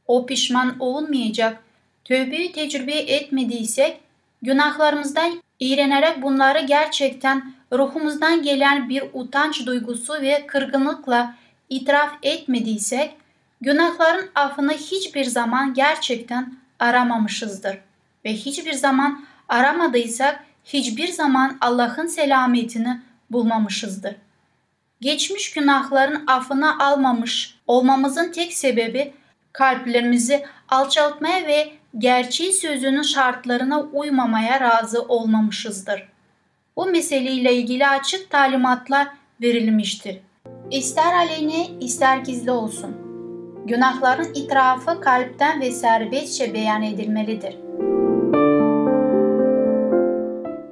O 0.08 0.26
pişman 0.26 0.76
olunmayacak, 0.80 1.64
tövbeyi 2.04 2.52
tecrübe 2.52 2.94
etmediysek, 2.94 4.00
günahlarımızdan 4.42 5.42
iğrenerek 5.60 6.22
bunları 6.22 6.60
gerçekten 6.60 7.54
ruhumuzdan 7.72 8.44
gelen 8.44 8.90
bir 8.90 9.04
utanç 9.14 9.66
duygusu 9.66 10.14
ve 10.14 10.48
kırgınlıkla 10.48 11.36
itiraf 11.70 12.14
etmediysek, 12.24 13.16
günahların 13.62 14.30
affını 14.36 14.74
hiçbir 14.74 15.26
zaman 15.26 15.74
gerçekten 15.74 16.54
aramamışızdır. 16.80 17.78
Ve 18.26 18.34
hiçbir 18.34 18.74
zaman 18.74 19.26
aramadıysak 19.50 20.53
hiçbir 20.66 21.08
zaman 21.08 21.58
Allah'ın 21.62 22.08
selametini 22.08 23.02
bulmamışızdır. 23.32 24.16
Geçmiş 25.02 25.54
günahların 25.54 26.24
affını 26.28 26.84
almamış 26.84 27.60
olmamızın 27.68 28.32
tek 28.32 28.54
sebebi 28.54 29.14
kalplerimizi 29.54 30.46
alçaltmaya 30.70 31.48
ve 31.48 31.72
gerçeği 31.98 32.54
sözünün 32.54 33.02
şartlarına 33.02 33.82
uymamaya 33.82 34.60
razı 34.60 35.02
olmamışızdır. 35.02 36.10
Bu 36.76 36.86
meseleyle 36.86 37.54
ilgili 37.54 37.88
açık 37.88 38.30
talimatlar 38.30 39.08
verilmiştir. 39.42 40.20
İster 40.72 41.14
aleyhine 41.14 41.68
ister 41.80 42.18
gizli 42.18 42.52
olsun. 42.52 42.96
Günahların 43.66 44.34
itirafı 44.34 45.02
kalpten 45.02 45.62
ve 45.62 45.72
serbestçe 45.72 46.54
beyan 46.54 46.84
edilmelidir. 46.84 47.63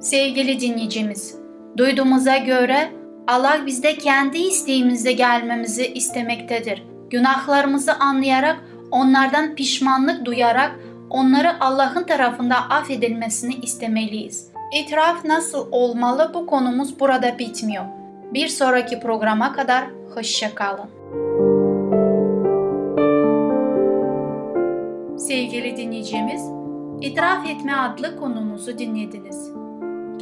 Sevgili 0.02 0.60
dinleyicimiz, 0.60 1.38
duyduğumuza 1.76 2.36
göre 2.36 2.92
Allah 3.28 3.60
bizde 3.66 3.98
kendi 3.98 4.38
isteğimizde 4.38 5.12
gelmemizi 5.12 5.86
istemektedir. 5.86 6.82
Günahlarımızı 7.10 7.94
anlayarak, 7.94 8.56
onlardan 8.90 9.54
pişmanlık 9.54 10.24
duyarak 10.24 10.78
onları 11.10 11.60
Allah'ın 11.60 12.04
tarafında 12.04 12.56
affedilmesini 12.56 13.54
istemeliyiz. 13.54 14.48
İtiraf 14.82 15.24
nasıl 15.24 15.68
olmalı 15.70 16.30
bu 16.34 16.46
konumuz 16.46 17.00
burada 17.00 17.38
bitmiyor. 17.38 17.84
Bir 18.34 18.48
sonraki 18.48 19.00
programa 19.00 19.52
kadar 19.52 19.84
hoşça 20.14 20.54
kalın. 20.54 20.88
Sevgili 25.18 25.76
dinleyicimiz, 25.76 26.42
İtiraf 27.00 27.46
Etme 27.46 27.74
adlı 27.74 28.16
konumuzu 28.16 28.78
dinlediniz. 28.78 29.61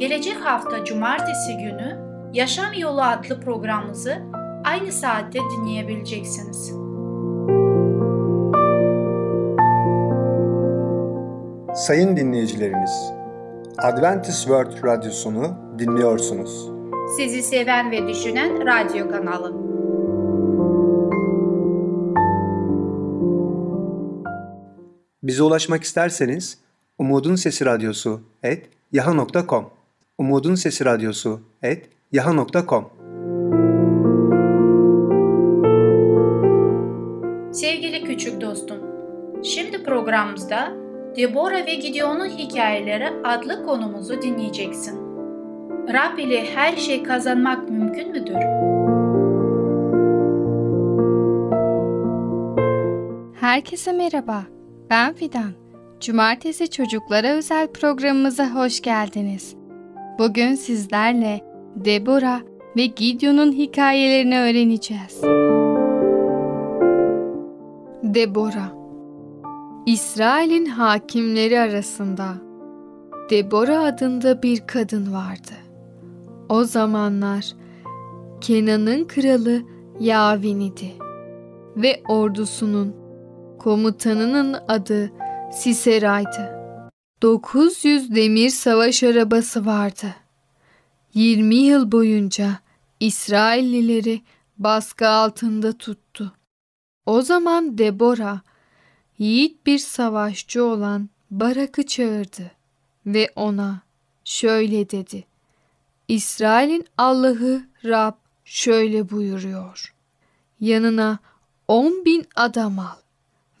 Gelecek 0.01 0.35
hafta 0.35 0.85
cumartesi 0.85 1.57
günü 1.57 1.99
Yaşam 2.33 2.73
Yolu 2.77 3.01
adlı 3.01 3.41
programımızı 3.41 4.21
aynı 4.63 4.91
saatte 4.91 5.39
dinleyebileceksiniz. 5.39 6.71
Sayın 11.75 12.17
dinleyicilerimiz, 12.17 12.91
Adventist 13.77 14.41
World 14.41 14.83
Radyosunu 14.83 15.57
dinliyorsunuz. 15.79 16.69
Sizi 17.17 17.43
seven 17.43 17.91
ve 17.91 18.07
düşünen 18.07 18.65
radyo 18.65 19.09
kanalı. 19.09 19.53
Bize 25.23 25.43
ulaşmak 25.43 25.83
isterseniz 25.83 26.57
Umutun 26.97 27.35
Sesi 27.35 27.65
Radyosu 27.65 28.21
et 28.43 28.69
yaha.com 28.91 29.80
Umutun 30.21 30.55
Sesi 30.55 30.85
Radyosu 30.85 31.41
et 31.63 31.89
yaha.com 32.11 32.89
Sevgili 37.53 38.03
küçük 38.03 38.41
dostum, 38.41 38.77
şimdi 39.43 39.83
programımızda 39.83 40.71
Deborah 41.15 41.65
ve 41.65 41.75
Gideon'un 41.75 42.29
hikayeleri 42.29 43.09
adlı 43.23 43.65
konumuzu 43.65 44.21
dinleyeceksin. 44.21 44.99
Rab 45.93 46.17
ile 46.17 46.45
her 46.55 46.77
şey 46.77 47.03
kazanmak 47.03 47.69
mümkün 47.69 48.11
müdür? 48.11 48.35
Herkese 53.39 53.91
merhaba. 53.91 54.43
Ben 54.89 55.13
Fidan. 55.13 55.51
Cumartesi 55.99 56.69
çocuklara 56.69 57.27
özel 57.27 57.67
programımıza 57.67 58.55
hoş 58.55 58.81
geldiniz. 58.81 59.60
Bugün 60.19 60.55
sizlerle 60.55 61.41
Deborah 61.75 62.41
ve 62.77 62.85
Gideon'un 62.85 63.51
hikayelerini 63.51 64.39
öğreneceğiz. 64.39 65.21
Deborah 68.03 68.71
İsrail'in 69.85 70.65
hakimleri 70.65 71.59
arasında 71.59 72.33
Deborah 73.29 73.83
adında 73.83 74.43
bir 74.43 74.67
kadın 74.67 75.13
vardı. 75.13 75.53
O 76.49 76.63
zamanlar 76.63 77.53
Kenan'ın 78.41 79.05
kralı 79.05 79.61
Yavin 79.99 80.59
idi 80.59 80.91
ve 81.75 82.01
ordusunun 82.09 82.95
komutanının 83.59 84.55
adı 84.67 85.11
Sisera'ydı. 85.51 86.60
900 87.21 88.15
demir 88.15 88.49
savaş 88.49 89.03
arabası 89.03 89.65
vardı. 89.65 90.15
20 91.13 91.55
yıl 91.55 91.91
boyunca 91.91 92.59
İsraillileri 92.99 94.21
baskı 94.57 95.07
altında 95.07 95.77
tuttu. 95.77 96.33
O 97.05 97.21
zaman 97.21 97.77
Deborah 97.77 98.39
yiğit 99.17 99.65
bir 99.65 99.77
savaşçı 99.77 100.63
olan 100.63 101.09
Barak'ı 101.31 101.85
çağırdı 101.85 102.51
ve 103.05 103.29
ona 103.35 103.81
şöyle 104.23 104.89
dedi. 104.89 105.25
İsrail'in 106.07 106.85
Allah'ı 106.97 107.63
Rab 107.85 108.13
şöyle 108.45 109.09
buyuruyor. 109.09 109.93
Yanına 110.59 111.19
on 111.67 112.05
bin 112.05 112.27
adam 112.35 112.79
al 112.79 112.97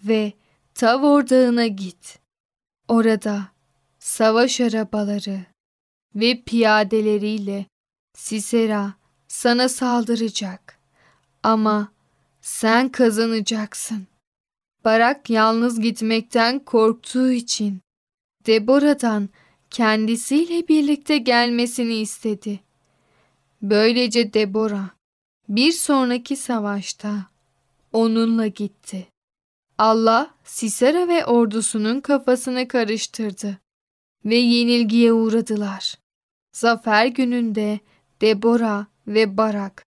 ve 0.03 0.33
Tavor 0.75 1.29
Dağı'na 1.29 1.67
git. 1.67 2.20
Orada 2.91 3.47
savaş 3.99 4.61
arabaları 4.61 5.45
ve 6.15 6.41
piyadeleriyle 6.41 7.65
Sisera 8.17 8.93
sana 9.27 9.69
saldıracak. 9.69 10.79
Ama 11.43 11.91
sen 12.41 12.89
kazanacaksın. 12.89 14.07
Barak 14.85 15.29
yalnız 15.29 15.79
gitmekten 15.79 16.59
korktuğu 16.59 17.31
için 17.31 17.81
Deborah'dan 18.45 19.29
kendisiyle 19.69 20.67
birlikte 20.67 21.17
gelmesini 21.17 21.95
istedi. 21.95 22.59
Böylece 23.61 24.33
Deborah 24.33 24.89
bir 25.49 25.71
sonraki 25.71 26.35
savaşta 26.35 27.25
onunla 27.93 28.47
gitti. 28.47 29.10
Allah 29.81 30.35
Sisera 30.43 31.07
ve 31.07 31.25
ordusunun 31.25 32.01
kafasını 32.01 32.67
karıştırdı 32.67 33.57
ve 34.25 34.35
yenilgiye 34.35 35.13
uğradılar. 35.13 35.95
Zafer 36.51 37.05
gününde 37.05 37.79
Deborah 38.21 38.85
ve 39.07 39.37
Barak 39.37 39.85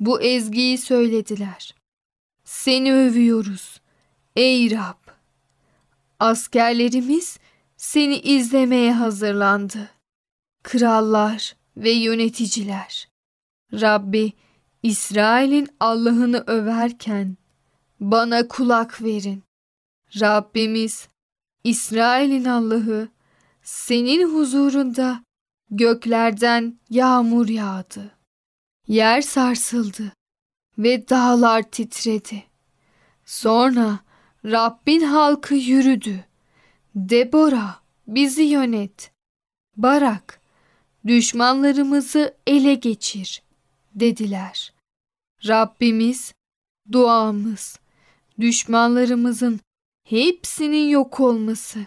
bu 0.00 0.20
ezgiyi 0.20 0.78
söylediler. 0.78 1.74
Seni 2.44 2.94
övüyoruz 2.94 3.80
ey 4.36 4.70
Rab. 4.70 5.08
Askerlerimiz 6.18 7.38
seni 7.76 8.18
izlemeye 8.18 8.92
hazırlandı. 8.92 9.90
Krallar 10.62 11.56
ve 11.76 11.90
yöneticiler. 11.90 13.08
Rabbi 13.72 14.32
İsrail'in 14.82 15.68
Allah'ını 15.80 16.44
överken 16.46 17.36
bana 18.00 18.48
kulak 18.48 19.02
verin. 19.02 19.42
Rabbimiz 20.20 21.08
İsrail'in 21.64 22.44
Allah'ı 22.44 23.08
senin 23.62 24.34
huzurunda 24.34 25.22
göklerden 25.70 26.78
yağmur 26.90 27.48
yağdı. 27.48 28.12
Yer 28.88 29.20
sarsıldı 29.20 30.12
ve 30.78 31.08
dağlar 31.08 31.62
titredi. 31.62 32.44
Sonra 33.24 33.98
Rabbin 34.44 35.00
halkı 35.00 35.54
yürüdü. 35.54 36.24
Debora 36.94 37.80
bizi 38.06 38.42
yönet. 38.42 39.12
Barak 39.76 40.40
düşmanlarımızı 41.06 42.34
ele 42.46 42.74
geçir 42.74 43.42
dediler. 43.94 44.72
Rabbimiz 45.46 46.32
duamız 46.92 47.78
düşmanlarımızın 48.40 49.60
hepsinin 50.04 50.88
yok 50.88 51.20
olması. 51.20 51.78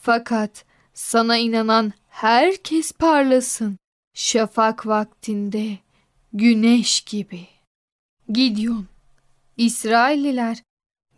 Fakat 0.00 0.64
sana 0.94 1.36
inanan 1.36 1.92
herkes 2.08 2.92
parlasın. 2.92 3.78
Şafak 4.14 4.86
vaktinde 4.86 5.78
güneş 6.32 7.00
gibi. 7.00 7.46
Gideon 8.28 8.86
İsrailliler 9.56 10.62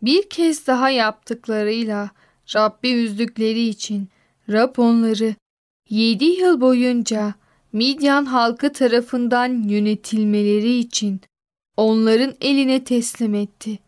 bir 0.01 0.29
kez 0.29 0.67
daha 0.67 0.89
yaptıklarıyla 0.89 2.09
Rabbi 2.55 2.91
üzdükleri 2.91 3.67
için 3.67 4.09
Rab 4.49 4.77
onları 4.77 5.35
yedi 5.89 6.25
yıl 6.25 6.61
boyunca 6.61 7.33
Midyan 7.73 8.25
halkı 8.25 8.73
tarafından 8.73 9.67
yönetilmeleri 9.69 10.77
için 10.77 11.21
onların 11.77 12.33
eline 12.41 12.83
teslim 12.83 13.35
etti. 13.35 13.79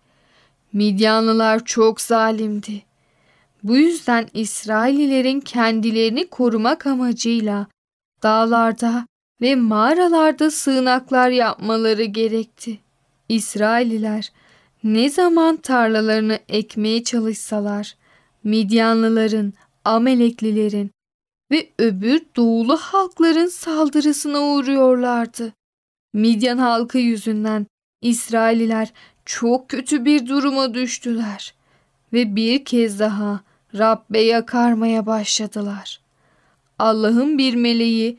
Midyanlılar 0.74 1.66
çok 1.66 2.02
zalimdi. 2.02 2.84
Bu 3.64 3.78
yüzden 3.78 4.28
İsraillilerin 4.34 5.40
kendilerini 5.40 6.28
korumak 6.28 6.88
amacıyla 6.88 7.68
dağlarda 8.24 9.08
ve 9.42 9.56
mağaralarda 9.56 10.52
sığınaklar 10.52 11.30
yapmaları 11.30 12.04
gerekti. 12.04 12.80
İsrailliler 13.30 14.32
ne 14.84 15.10
zaman 15.10 15.58
tarlalarını 15.58 16.40
ekmeye 16.50 17.04
çalışsalar, 17.04 17.96
Midyanlıların, 18.44 19.54
Ameleklilerin 19.86 20.92
ve 21.52 21.70
öbür 21.80 22.22
doğulu 22.36 22.78
halkların 22.78 23.48
saldırısına 23.48 24.42
uğruyorlardı. 24.42 25.54
Midyan 26.14 26.58
halkı 26.58 26.98
yüzünden 26.98 27.68
İsrailliler 28.02 28.94
çok 29.28 29.70
kötü 29.70 30.06
bir 30.06 30.28
duruma 30.28 30.74
düştüler 30.74 31.54
ve 32.14 32.36
bir 32.36 32.66
kez 32.66 33.00
daha 33.00 33.42
Rabbe 33.78 34.20
yakarmaya 34.20 35.06
başladılar. 35.06 36.02
Allah'ın 36.80 37.38
bir 37.38 37.56
meleği 37.56 38.18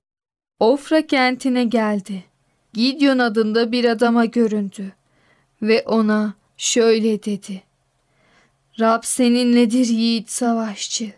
Ofra 0.60 1.06
kentine 1.06 1.64
geldi. 1.64 2.24
Gideon 2.72 3.18
adında 3.18 3.72
bir 3.72 3.84
adama 3.84 4.24
göründü 4.24 4.92
ve 5.62 5.82
ona 5.82 6.34
şöyle 6.56 7.22
dedi. 7.22 7.62
Rab 8.80 9.02
seninledir 9.04 9.86
yiğit 9.86 10.30
savaşçı. 10.30 11.12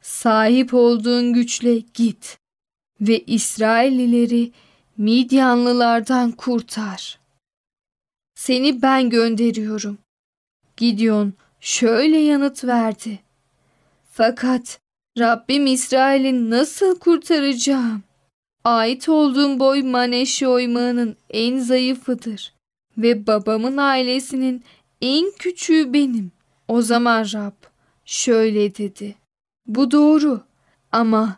Sahip 0.00 0.74
olduğun 0.74 1.32
güçle 1.32 1.78
git 1.78 2.38
ve 3.00 3.20
İsraillileri 3.20 4.52
Midyanlılardan 4.96 6.30
kurtar. 6.30 7.21
Seni 8.42 8.82
ben 8.82 9.10
gönderiyorum. 9.10 9.98
Gideon 10.76 11.32
şöyle 11.60 12.18
yanıt 12.18 12.64
verdi. 12.64 13.18
Fakat 14.10 14.80
Rabbim 15.18 15.66
İsrail'i 15.66 16.50
nasıl 16.50 16.98
kurtaracağım? 16.98 18.02
Ait 18.64 19.08
olduğum 19.08 19.58
boy 19.58 19.82
Maneşe 19.82 20.48
oymağının 20.48 21.16
en 21.30 21.58
zayıfıdır 21.58 22.54
ve 22.98 23.26
babamın 23.26 23.76
ailesinin 23.76 24.64
en 25.00 25.30
küçüğü 25.38 25.92
benim. 25.92 26.32
O 26.68 26.82
zaman 26.82 27.24
Rab 27.32 27.56
şöyle 28.04 28.74
dedi. 28.74 29.14
Bu 29.66 29.90
doğru 29.90 30.40
ama 30.92 31.36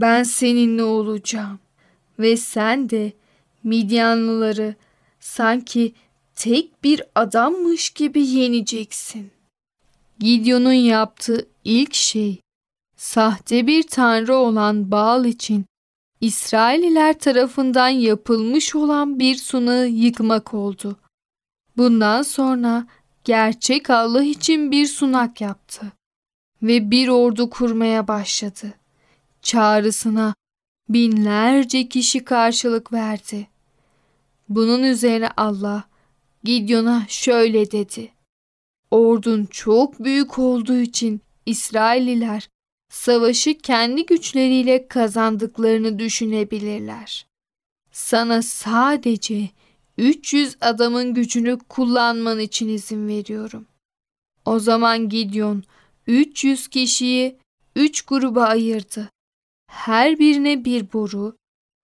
ben 0.00 0.22
seninle 0.22 0.82
olacağım 0.82 1.58
ve 2.18 2.36
sen 2.36 2.90
de 2.90 3.12
Midyanlıları 3.64 4.74
sanki 5.20 5.94
tek 6.36 6.84
bir 6.84 7.02
adammış 7.14 7.90
gibi 7.90 8.26
yeneceksin. 8.26 9.30
Gideon'un 10.18 10.72
yaptığı 10.72 11.46
ilk 11.64 11.94
şey 11.94 12.40
sahte 12.96 13.66
bir 13.66 13.82
tanrı 13.82 14.34
olan 14.36 14.90
Baal 14.90 15.24
için 15.24 15.64
İsraililer 16.20 17.18
tarafından 17.18 17.88
yapılmış 17.88 18.74
olan 18.74 19.18
bir 19.18 19.34
sunağı 19.36 19.88
yıkmak 19.88 20.54
oldu. 20.54 20.96
Bundan 21.76 22.22
sonra 22.22 22.86
gerçek 23.24 23.90
Allah 23.90 24.22
için 24.22 24.70
bir 24.70 24.86
sunak 24.86 25.40
yaptı 25.40 25.92
ve 26.62 26.90
bir 26.90 27.08
ordu 27.08 27.50
kurmaya 27.50 28.08
başladı. 28.08 28.74
Çağrısına 29.42 30.34
binlerce 30.88 31.88
kişi 31.88 32.24
karşılık 32.24 32.92
verdi. 32.92 33.48
Bunun 34.48 34.82
üzerine 34.82 35.28
Allah 35.36 35.84
Gideon'a 36.46 37.06
şöyle 37.08 37.70
dedi. 37.70 38.12
Ordun 38.90 39.44
çok 39.46 40.04
büyük 40.04 40.38
olduğu 40.38 40.80
için 40.80 41.20
İsrailliler 41.46 42.48
savaşı 42.88 43.58
kendi 43.58 44.06
güçleriyle 44.06 44.88
kazandıklarını 44.88 45.98
düşünebilirler. 45.98 47.26
Sana 47.90 48.42
sadece 48.42 49.50
300 49.98 50.56
adamın 50.60 51.14
gücünü 51.14 51.58
kullanman 51.58 52.38
için 52.38 52.68
izin 52.68 53.08
veriyorum. 53.08 53.66
O 54.44 54.58
zaman 54.58 55.08
Gideon 55.08 55.64
300 56.06 56.68
kişiyi 56.68 57.38
3 57.76 58.02
gruba 58.02 58.44
ayırdı. 58.44 59.10
Her 59.70 60.18
birine 60.18 60.64
bir 60.64 60.92
boru 60.92 61.36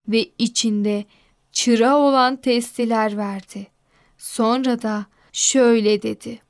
ve 0.08 0.30
içinde 0.38 1.04
çıra 1.52 1.96
olan 1.96 2.36
testiler 2.36 3.16
verdi. 3.16 3.71
Sonra 4.22 4.82
da 4.82 5.06
şöyle 5.32 6.02
dedi. 6.02 6.42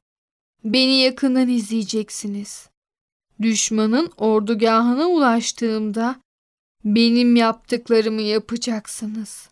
Beni 0.64 1.00
yakından 1.00 1.48
izleyeceksiniz. 1.48 2.68
Düşmanın 3.42 4.10
ordugahına 4.16 5.06
ulaştığımda 5.06 6.20
benim 6.84 7.36
yaptıklarımı 7.36 8.22
yapacaksınız. 8.22 9.48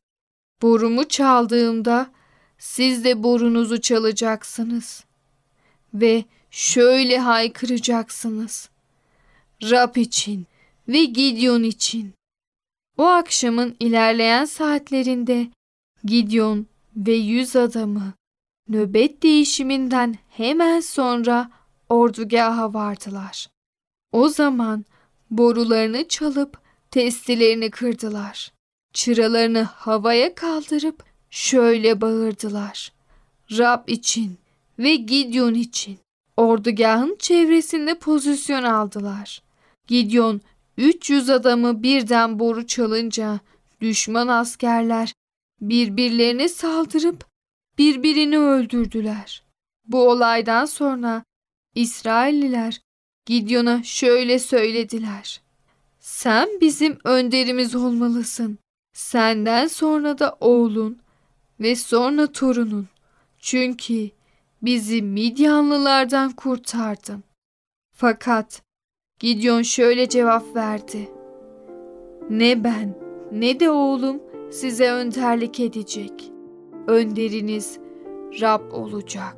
Borumu 0.62 1.08
çaldığımda 1.08 2.10
siz 2.58 3.04
de 3.04 3.22
borunuzu 3.22 3.80
çalacaksınız. 3.80 5.04
Ve 5.94 6.24
şöyle 6.50 7.18
haykıracaksınız. 7.18 8.68
Rab 9.62 9.96
için 9.96 10.46
ve 10.88 11.04
Gideon 11.04 11.62
için. 11.62 12.14
O 12.98 13.04
akşamın 13.04 13.76
ilerleyen 13.80 14.44
saatlerinde 14.44 15.46
Gideon 16.04 16.69
ve 16.96 17.12
yüz 17.12 17.56
adamı 17.56 18.12
nöbet 18.68 19.22
değişiminden 19.22 20.14
hemen 20.30 20.80
sonra 20.80 21.50
ordugaha 21.88 22.74
vardılar. 22.74 23.46
O 24.12 24.28
zaman 24.28 24.84
borularını 25.30 26.08
çalıp 26.08 26.58
testilerini 26.90 27.70
kırdılar. 27.70 28.52
Çıralarını 28.92 29.62
havaya 29.62 30.34
kaldırıp 30.34 31.04
şöyle 31.30 32.00
bağırdılar. 32.00 32.92
Rab 33.50 33.88
için 33.88 34.38
ve 34.78 34.96
Gideon 34.96 35.54
için 35.54 35.98
ordugahın 36.36 37.16
çevresinde 37.18 37.98
pozisyon 37.98 38.62
aldılar. 38.62 39.42
Gideon 39.86 40.40
300 40.76 41.30
adamı 41.30 41.82
birden 41.82 42.38
boru 42.38 42.66
çalınca 42.66 43.40
düşman 43.80 44.28
askerler 44.28 45.12
birbirlerine 45.60 46.48
saldırıp 46.48 47.24
birbirini 47.78 48.38
öldürdüler. 48.38 49.42
Bu 49.86 50.10
olaydan 50.10 50.64
sonra 50.64 51.24
İsrailliler 51.74 52.80
Gideon'a 53.26 53.82
şöyle 53.82 54.38
söylediler. 54.38 55.40
Sen 55.98 56.48
bizim 56.60 56.98
önderimiz 57.04 57.74
olmalısın. 57.74 58.58
Senden 58.92 59.66
sonra 59.66 60.18
da 60.18 60.36
oğlun 60.40 60.98
ve 61.60 61.76
sonra 61.76 62.26
torunun. 62.26 62.88
Çünkü 63.38 64.10
bizi 64.62 65.02
Midyanlılardan 65.02 66.32
kurtardın. 66.32 67.24
Fakat 67.94 68.62
Gideon 69.18 69.62
şöyle 69.62 70.08
cevap 70.08 70.56
verdi. 70.56 71.10
Ne 72.30 72.64
ben 72.64 72.98
ne 73.32 73.60
de 73.60 73.70
oğlum 73.70 74.22
size 74.50 74.90
önderlik 74.90 75.60
edecek. 75.60 76.12
Önderiniz 76.86 77.78
Rab 78.40 78.72
olacak. 78.72 79.36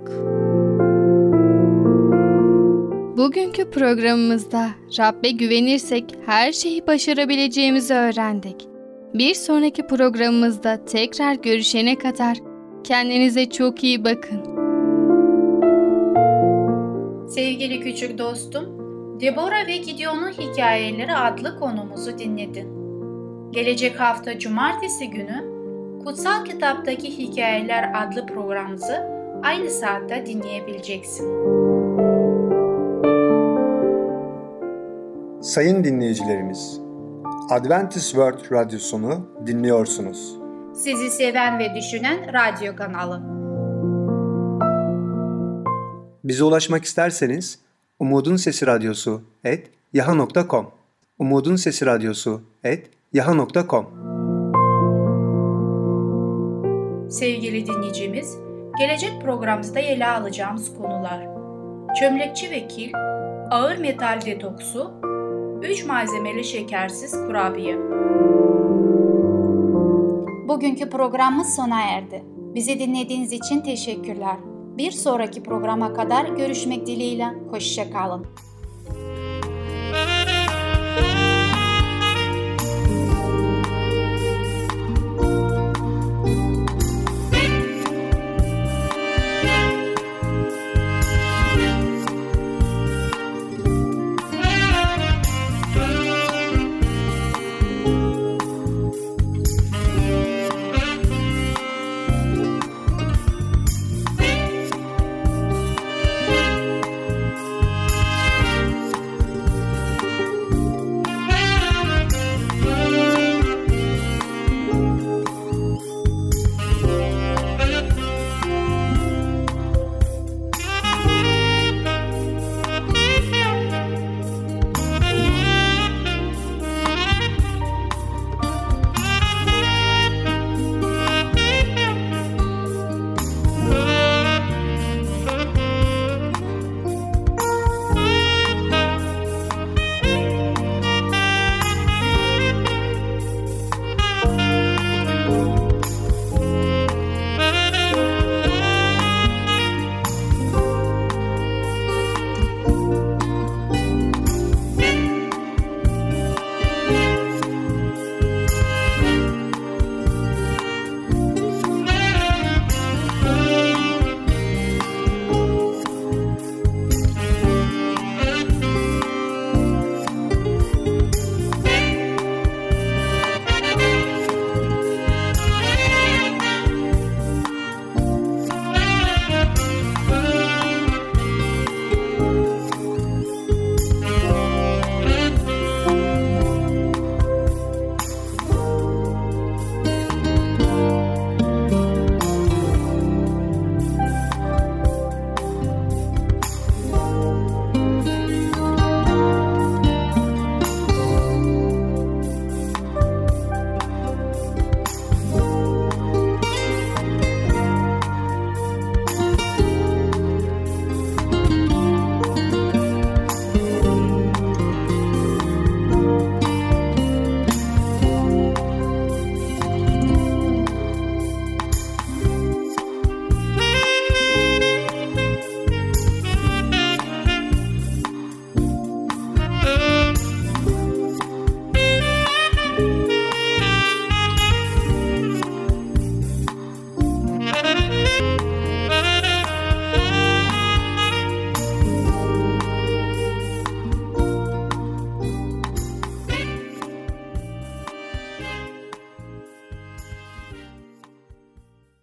Bugünkü 3.17 3.71
programımızda 3.71 4.69
Rab'be 4.99 5.31
güvenirsek 5.31 6.05
her 6.27 6.53
şeyi 6.53 6.87
başarabileceğimizi 6.87 7.95
öğrendik. 7.95 8.69
Bir 9.15 9.35
sonraki 9.35 9.87
programımızda 9.87 10.85
tekrar 10.85 11.35
görüşene 11.35 11.99
kadar 11.99 12.39
Kendinize 12.85 13.51
çok 13.51 13.85
iyi 13.85 14.05
bakın. 14.05 14.41
Sevgili 17.29 17.81
küçük 17.81 18.19
dostum, 18.19 18.65
Deborah 19.21 19.67
ve 19.67 19.77
Gideon'un 19.77 20.31
hikayeleri 20.31 21.15
adlı 21.15 21.59
konumuzu 21.59 22.19
dinledin. 22.19 22.82
Gelecek 23.53 24.01
hafta 24.01 24.39
cumartesi 24.39 25.11
günü 25.11 25.45
Kutsal 26.05 26.45
Kitaptaki 26.45 27.19
Hikayeler 27.19 27.93
adlı 27.95 28.27
programımızı 28.27 29.07
aynı 29.43 29.71
saatte 29.71 30.27
dinleyebileceksin. 30.27 31.25
Sayın 35.43 35.85
dinleyicilerimiz, 35.85 36.81
Adventist 37.51 38.11
World 38.11 38.53
Radyosunu 38.53 39.29
dinliyorsunuz. 39.47 40.39
Sizi 40.75 41.11
seven 41.11 41.59
ve 41.59 41.75
düşünen 41.75 42.33
radyo 42.33 42.77
kanalı. 42.77 43.23
Bize 46.25 46.45
ulaşmak 46.45 46.85
isterseniz 46.85 47.59
Umutun 47.99 48.37
Sesi 48.37 48.67
Radyosu 48.67 49.23
et 49.45 49.71
yaha.com 49.93 50.71
Umutun 51.19 51.57
Sesi 51.57 51.87
Radyosu 51.87 52.43
et 52.65 52.91
yaha.com 53.13 53.87
Sevgili 57.11 57.67
dinleyicimiz, 57.67 58.39
gelecek 58.79 59.23
programımızda 59.23 59.81
ele 59.81 60.07
alacağımız 60.07 60.75
konular 60.79 61.29
Çömlekçi 62.01 62.51
ve 62.51 62.69
kil, 62.69 62.93
ağır 63.51 63.79
metal 63.79 64.21
detoksu, 64.27 64.93
3 65.63 65.85
malzemeli 65.87 66.45
şekersiz 66.45 67.13
kurabiye. 67.13 67.79
Bugünkü 70.49 70.91
programımız 70.91 71.57
sona 71.57 71.81
erdi. 71.81 72.25
Bizi 72.55 72.79
dinlediğiniz 72.79 73.33
için 73.33 73.61
teşekkürler. 73.61 74.37
Bir 74.79 74.91
sonraki 74.91 75.43
programa 75.43 75.95
kadar 75.95 76.25
görüşmek 76.25 76.87
dileğiyle. 76.87 77.27
Hoşçakalın. 77.51 78.27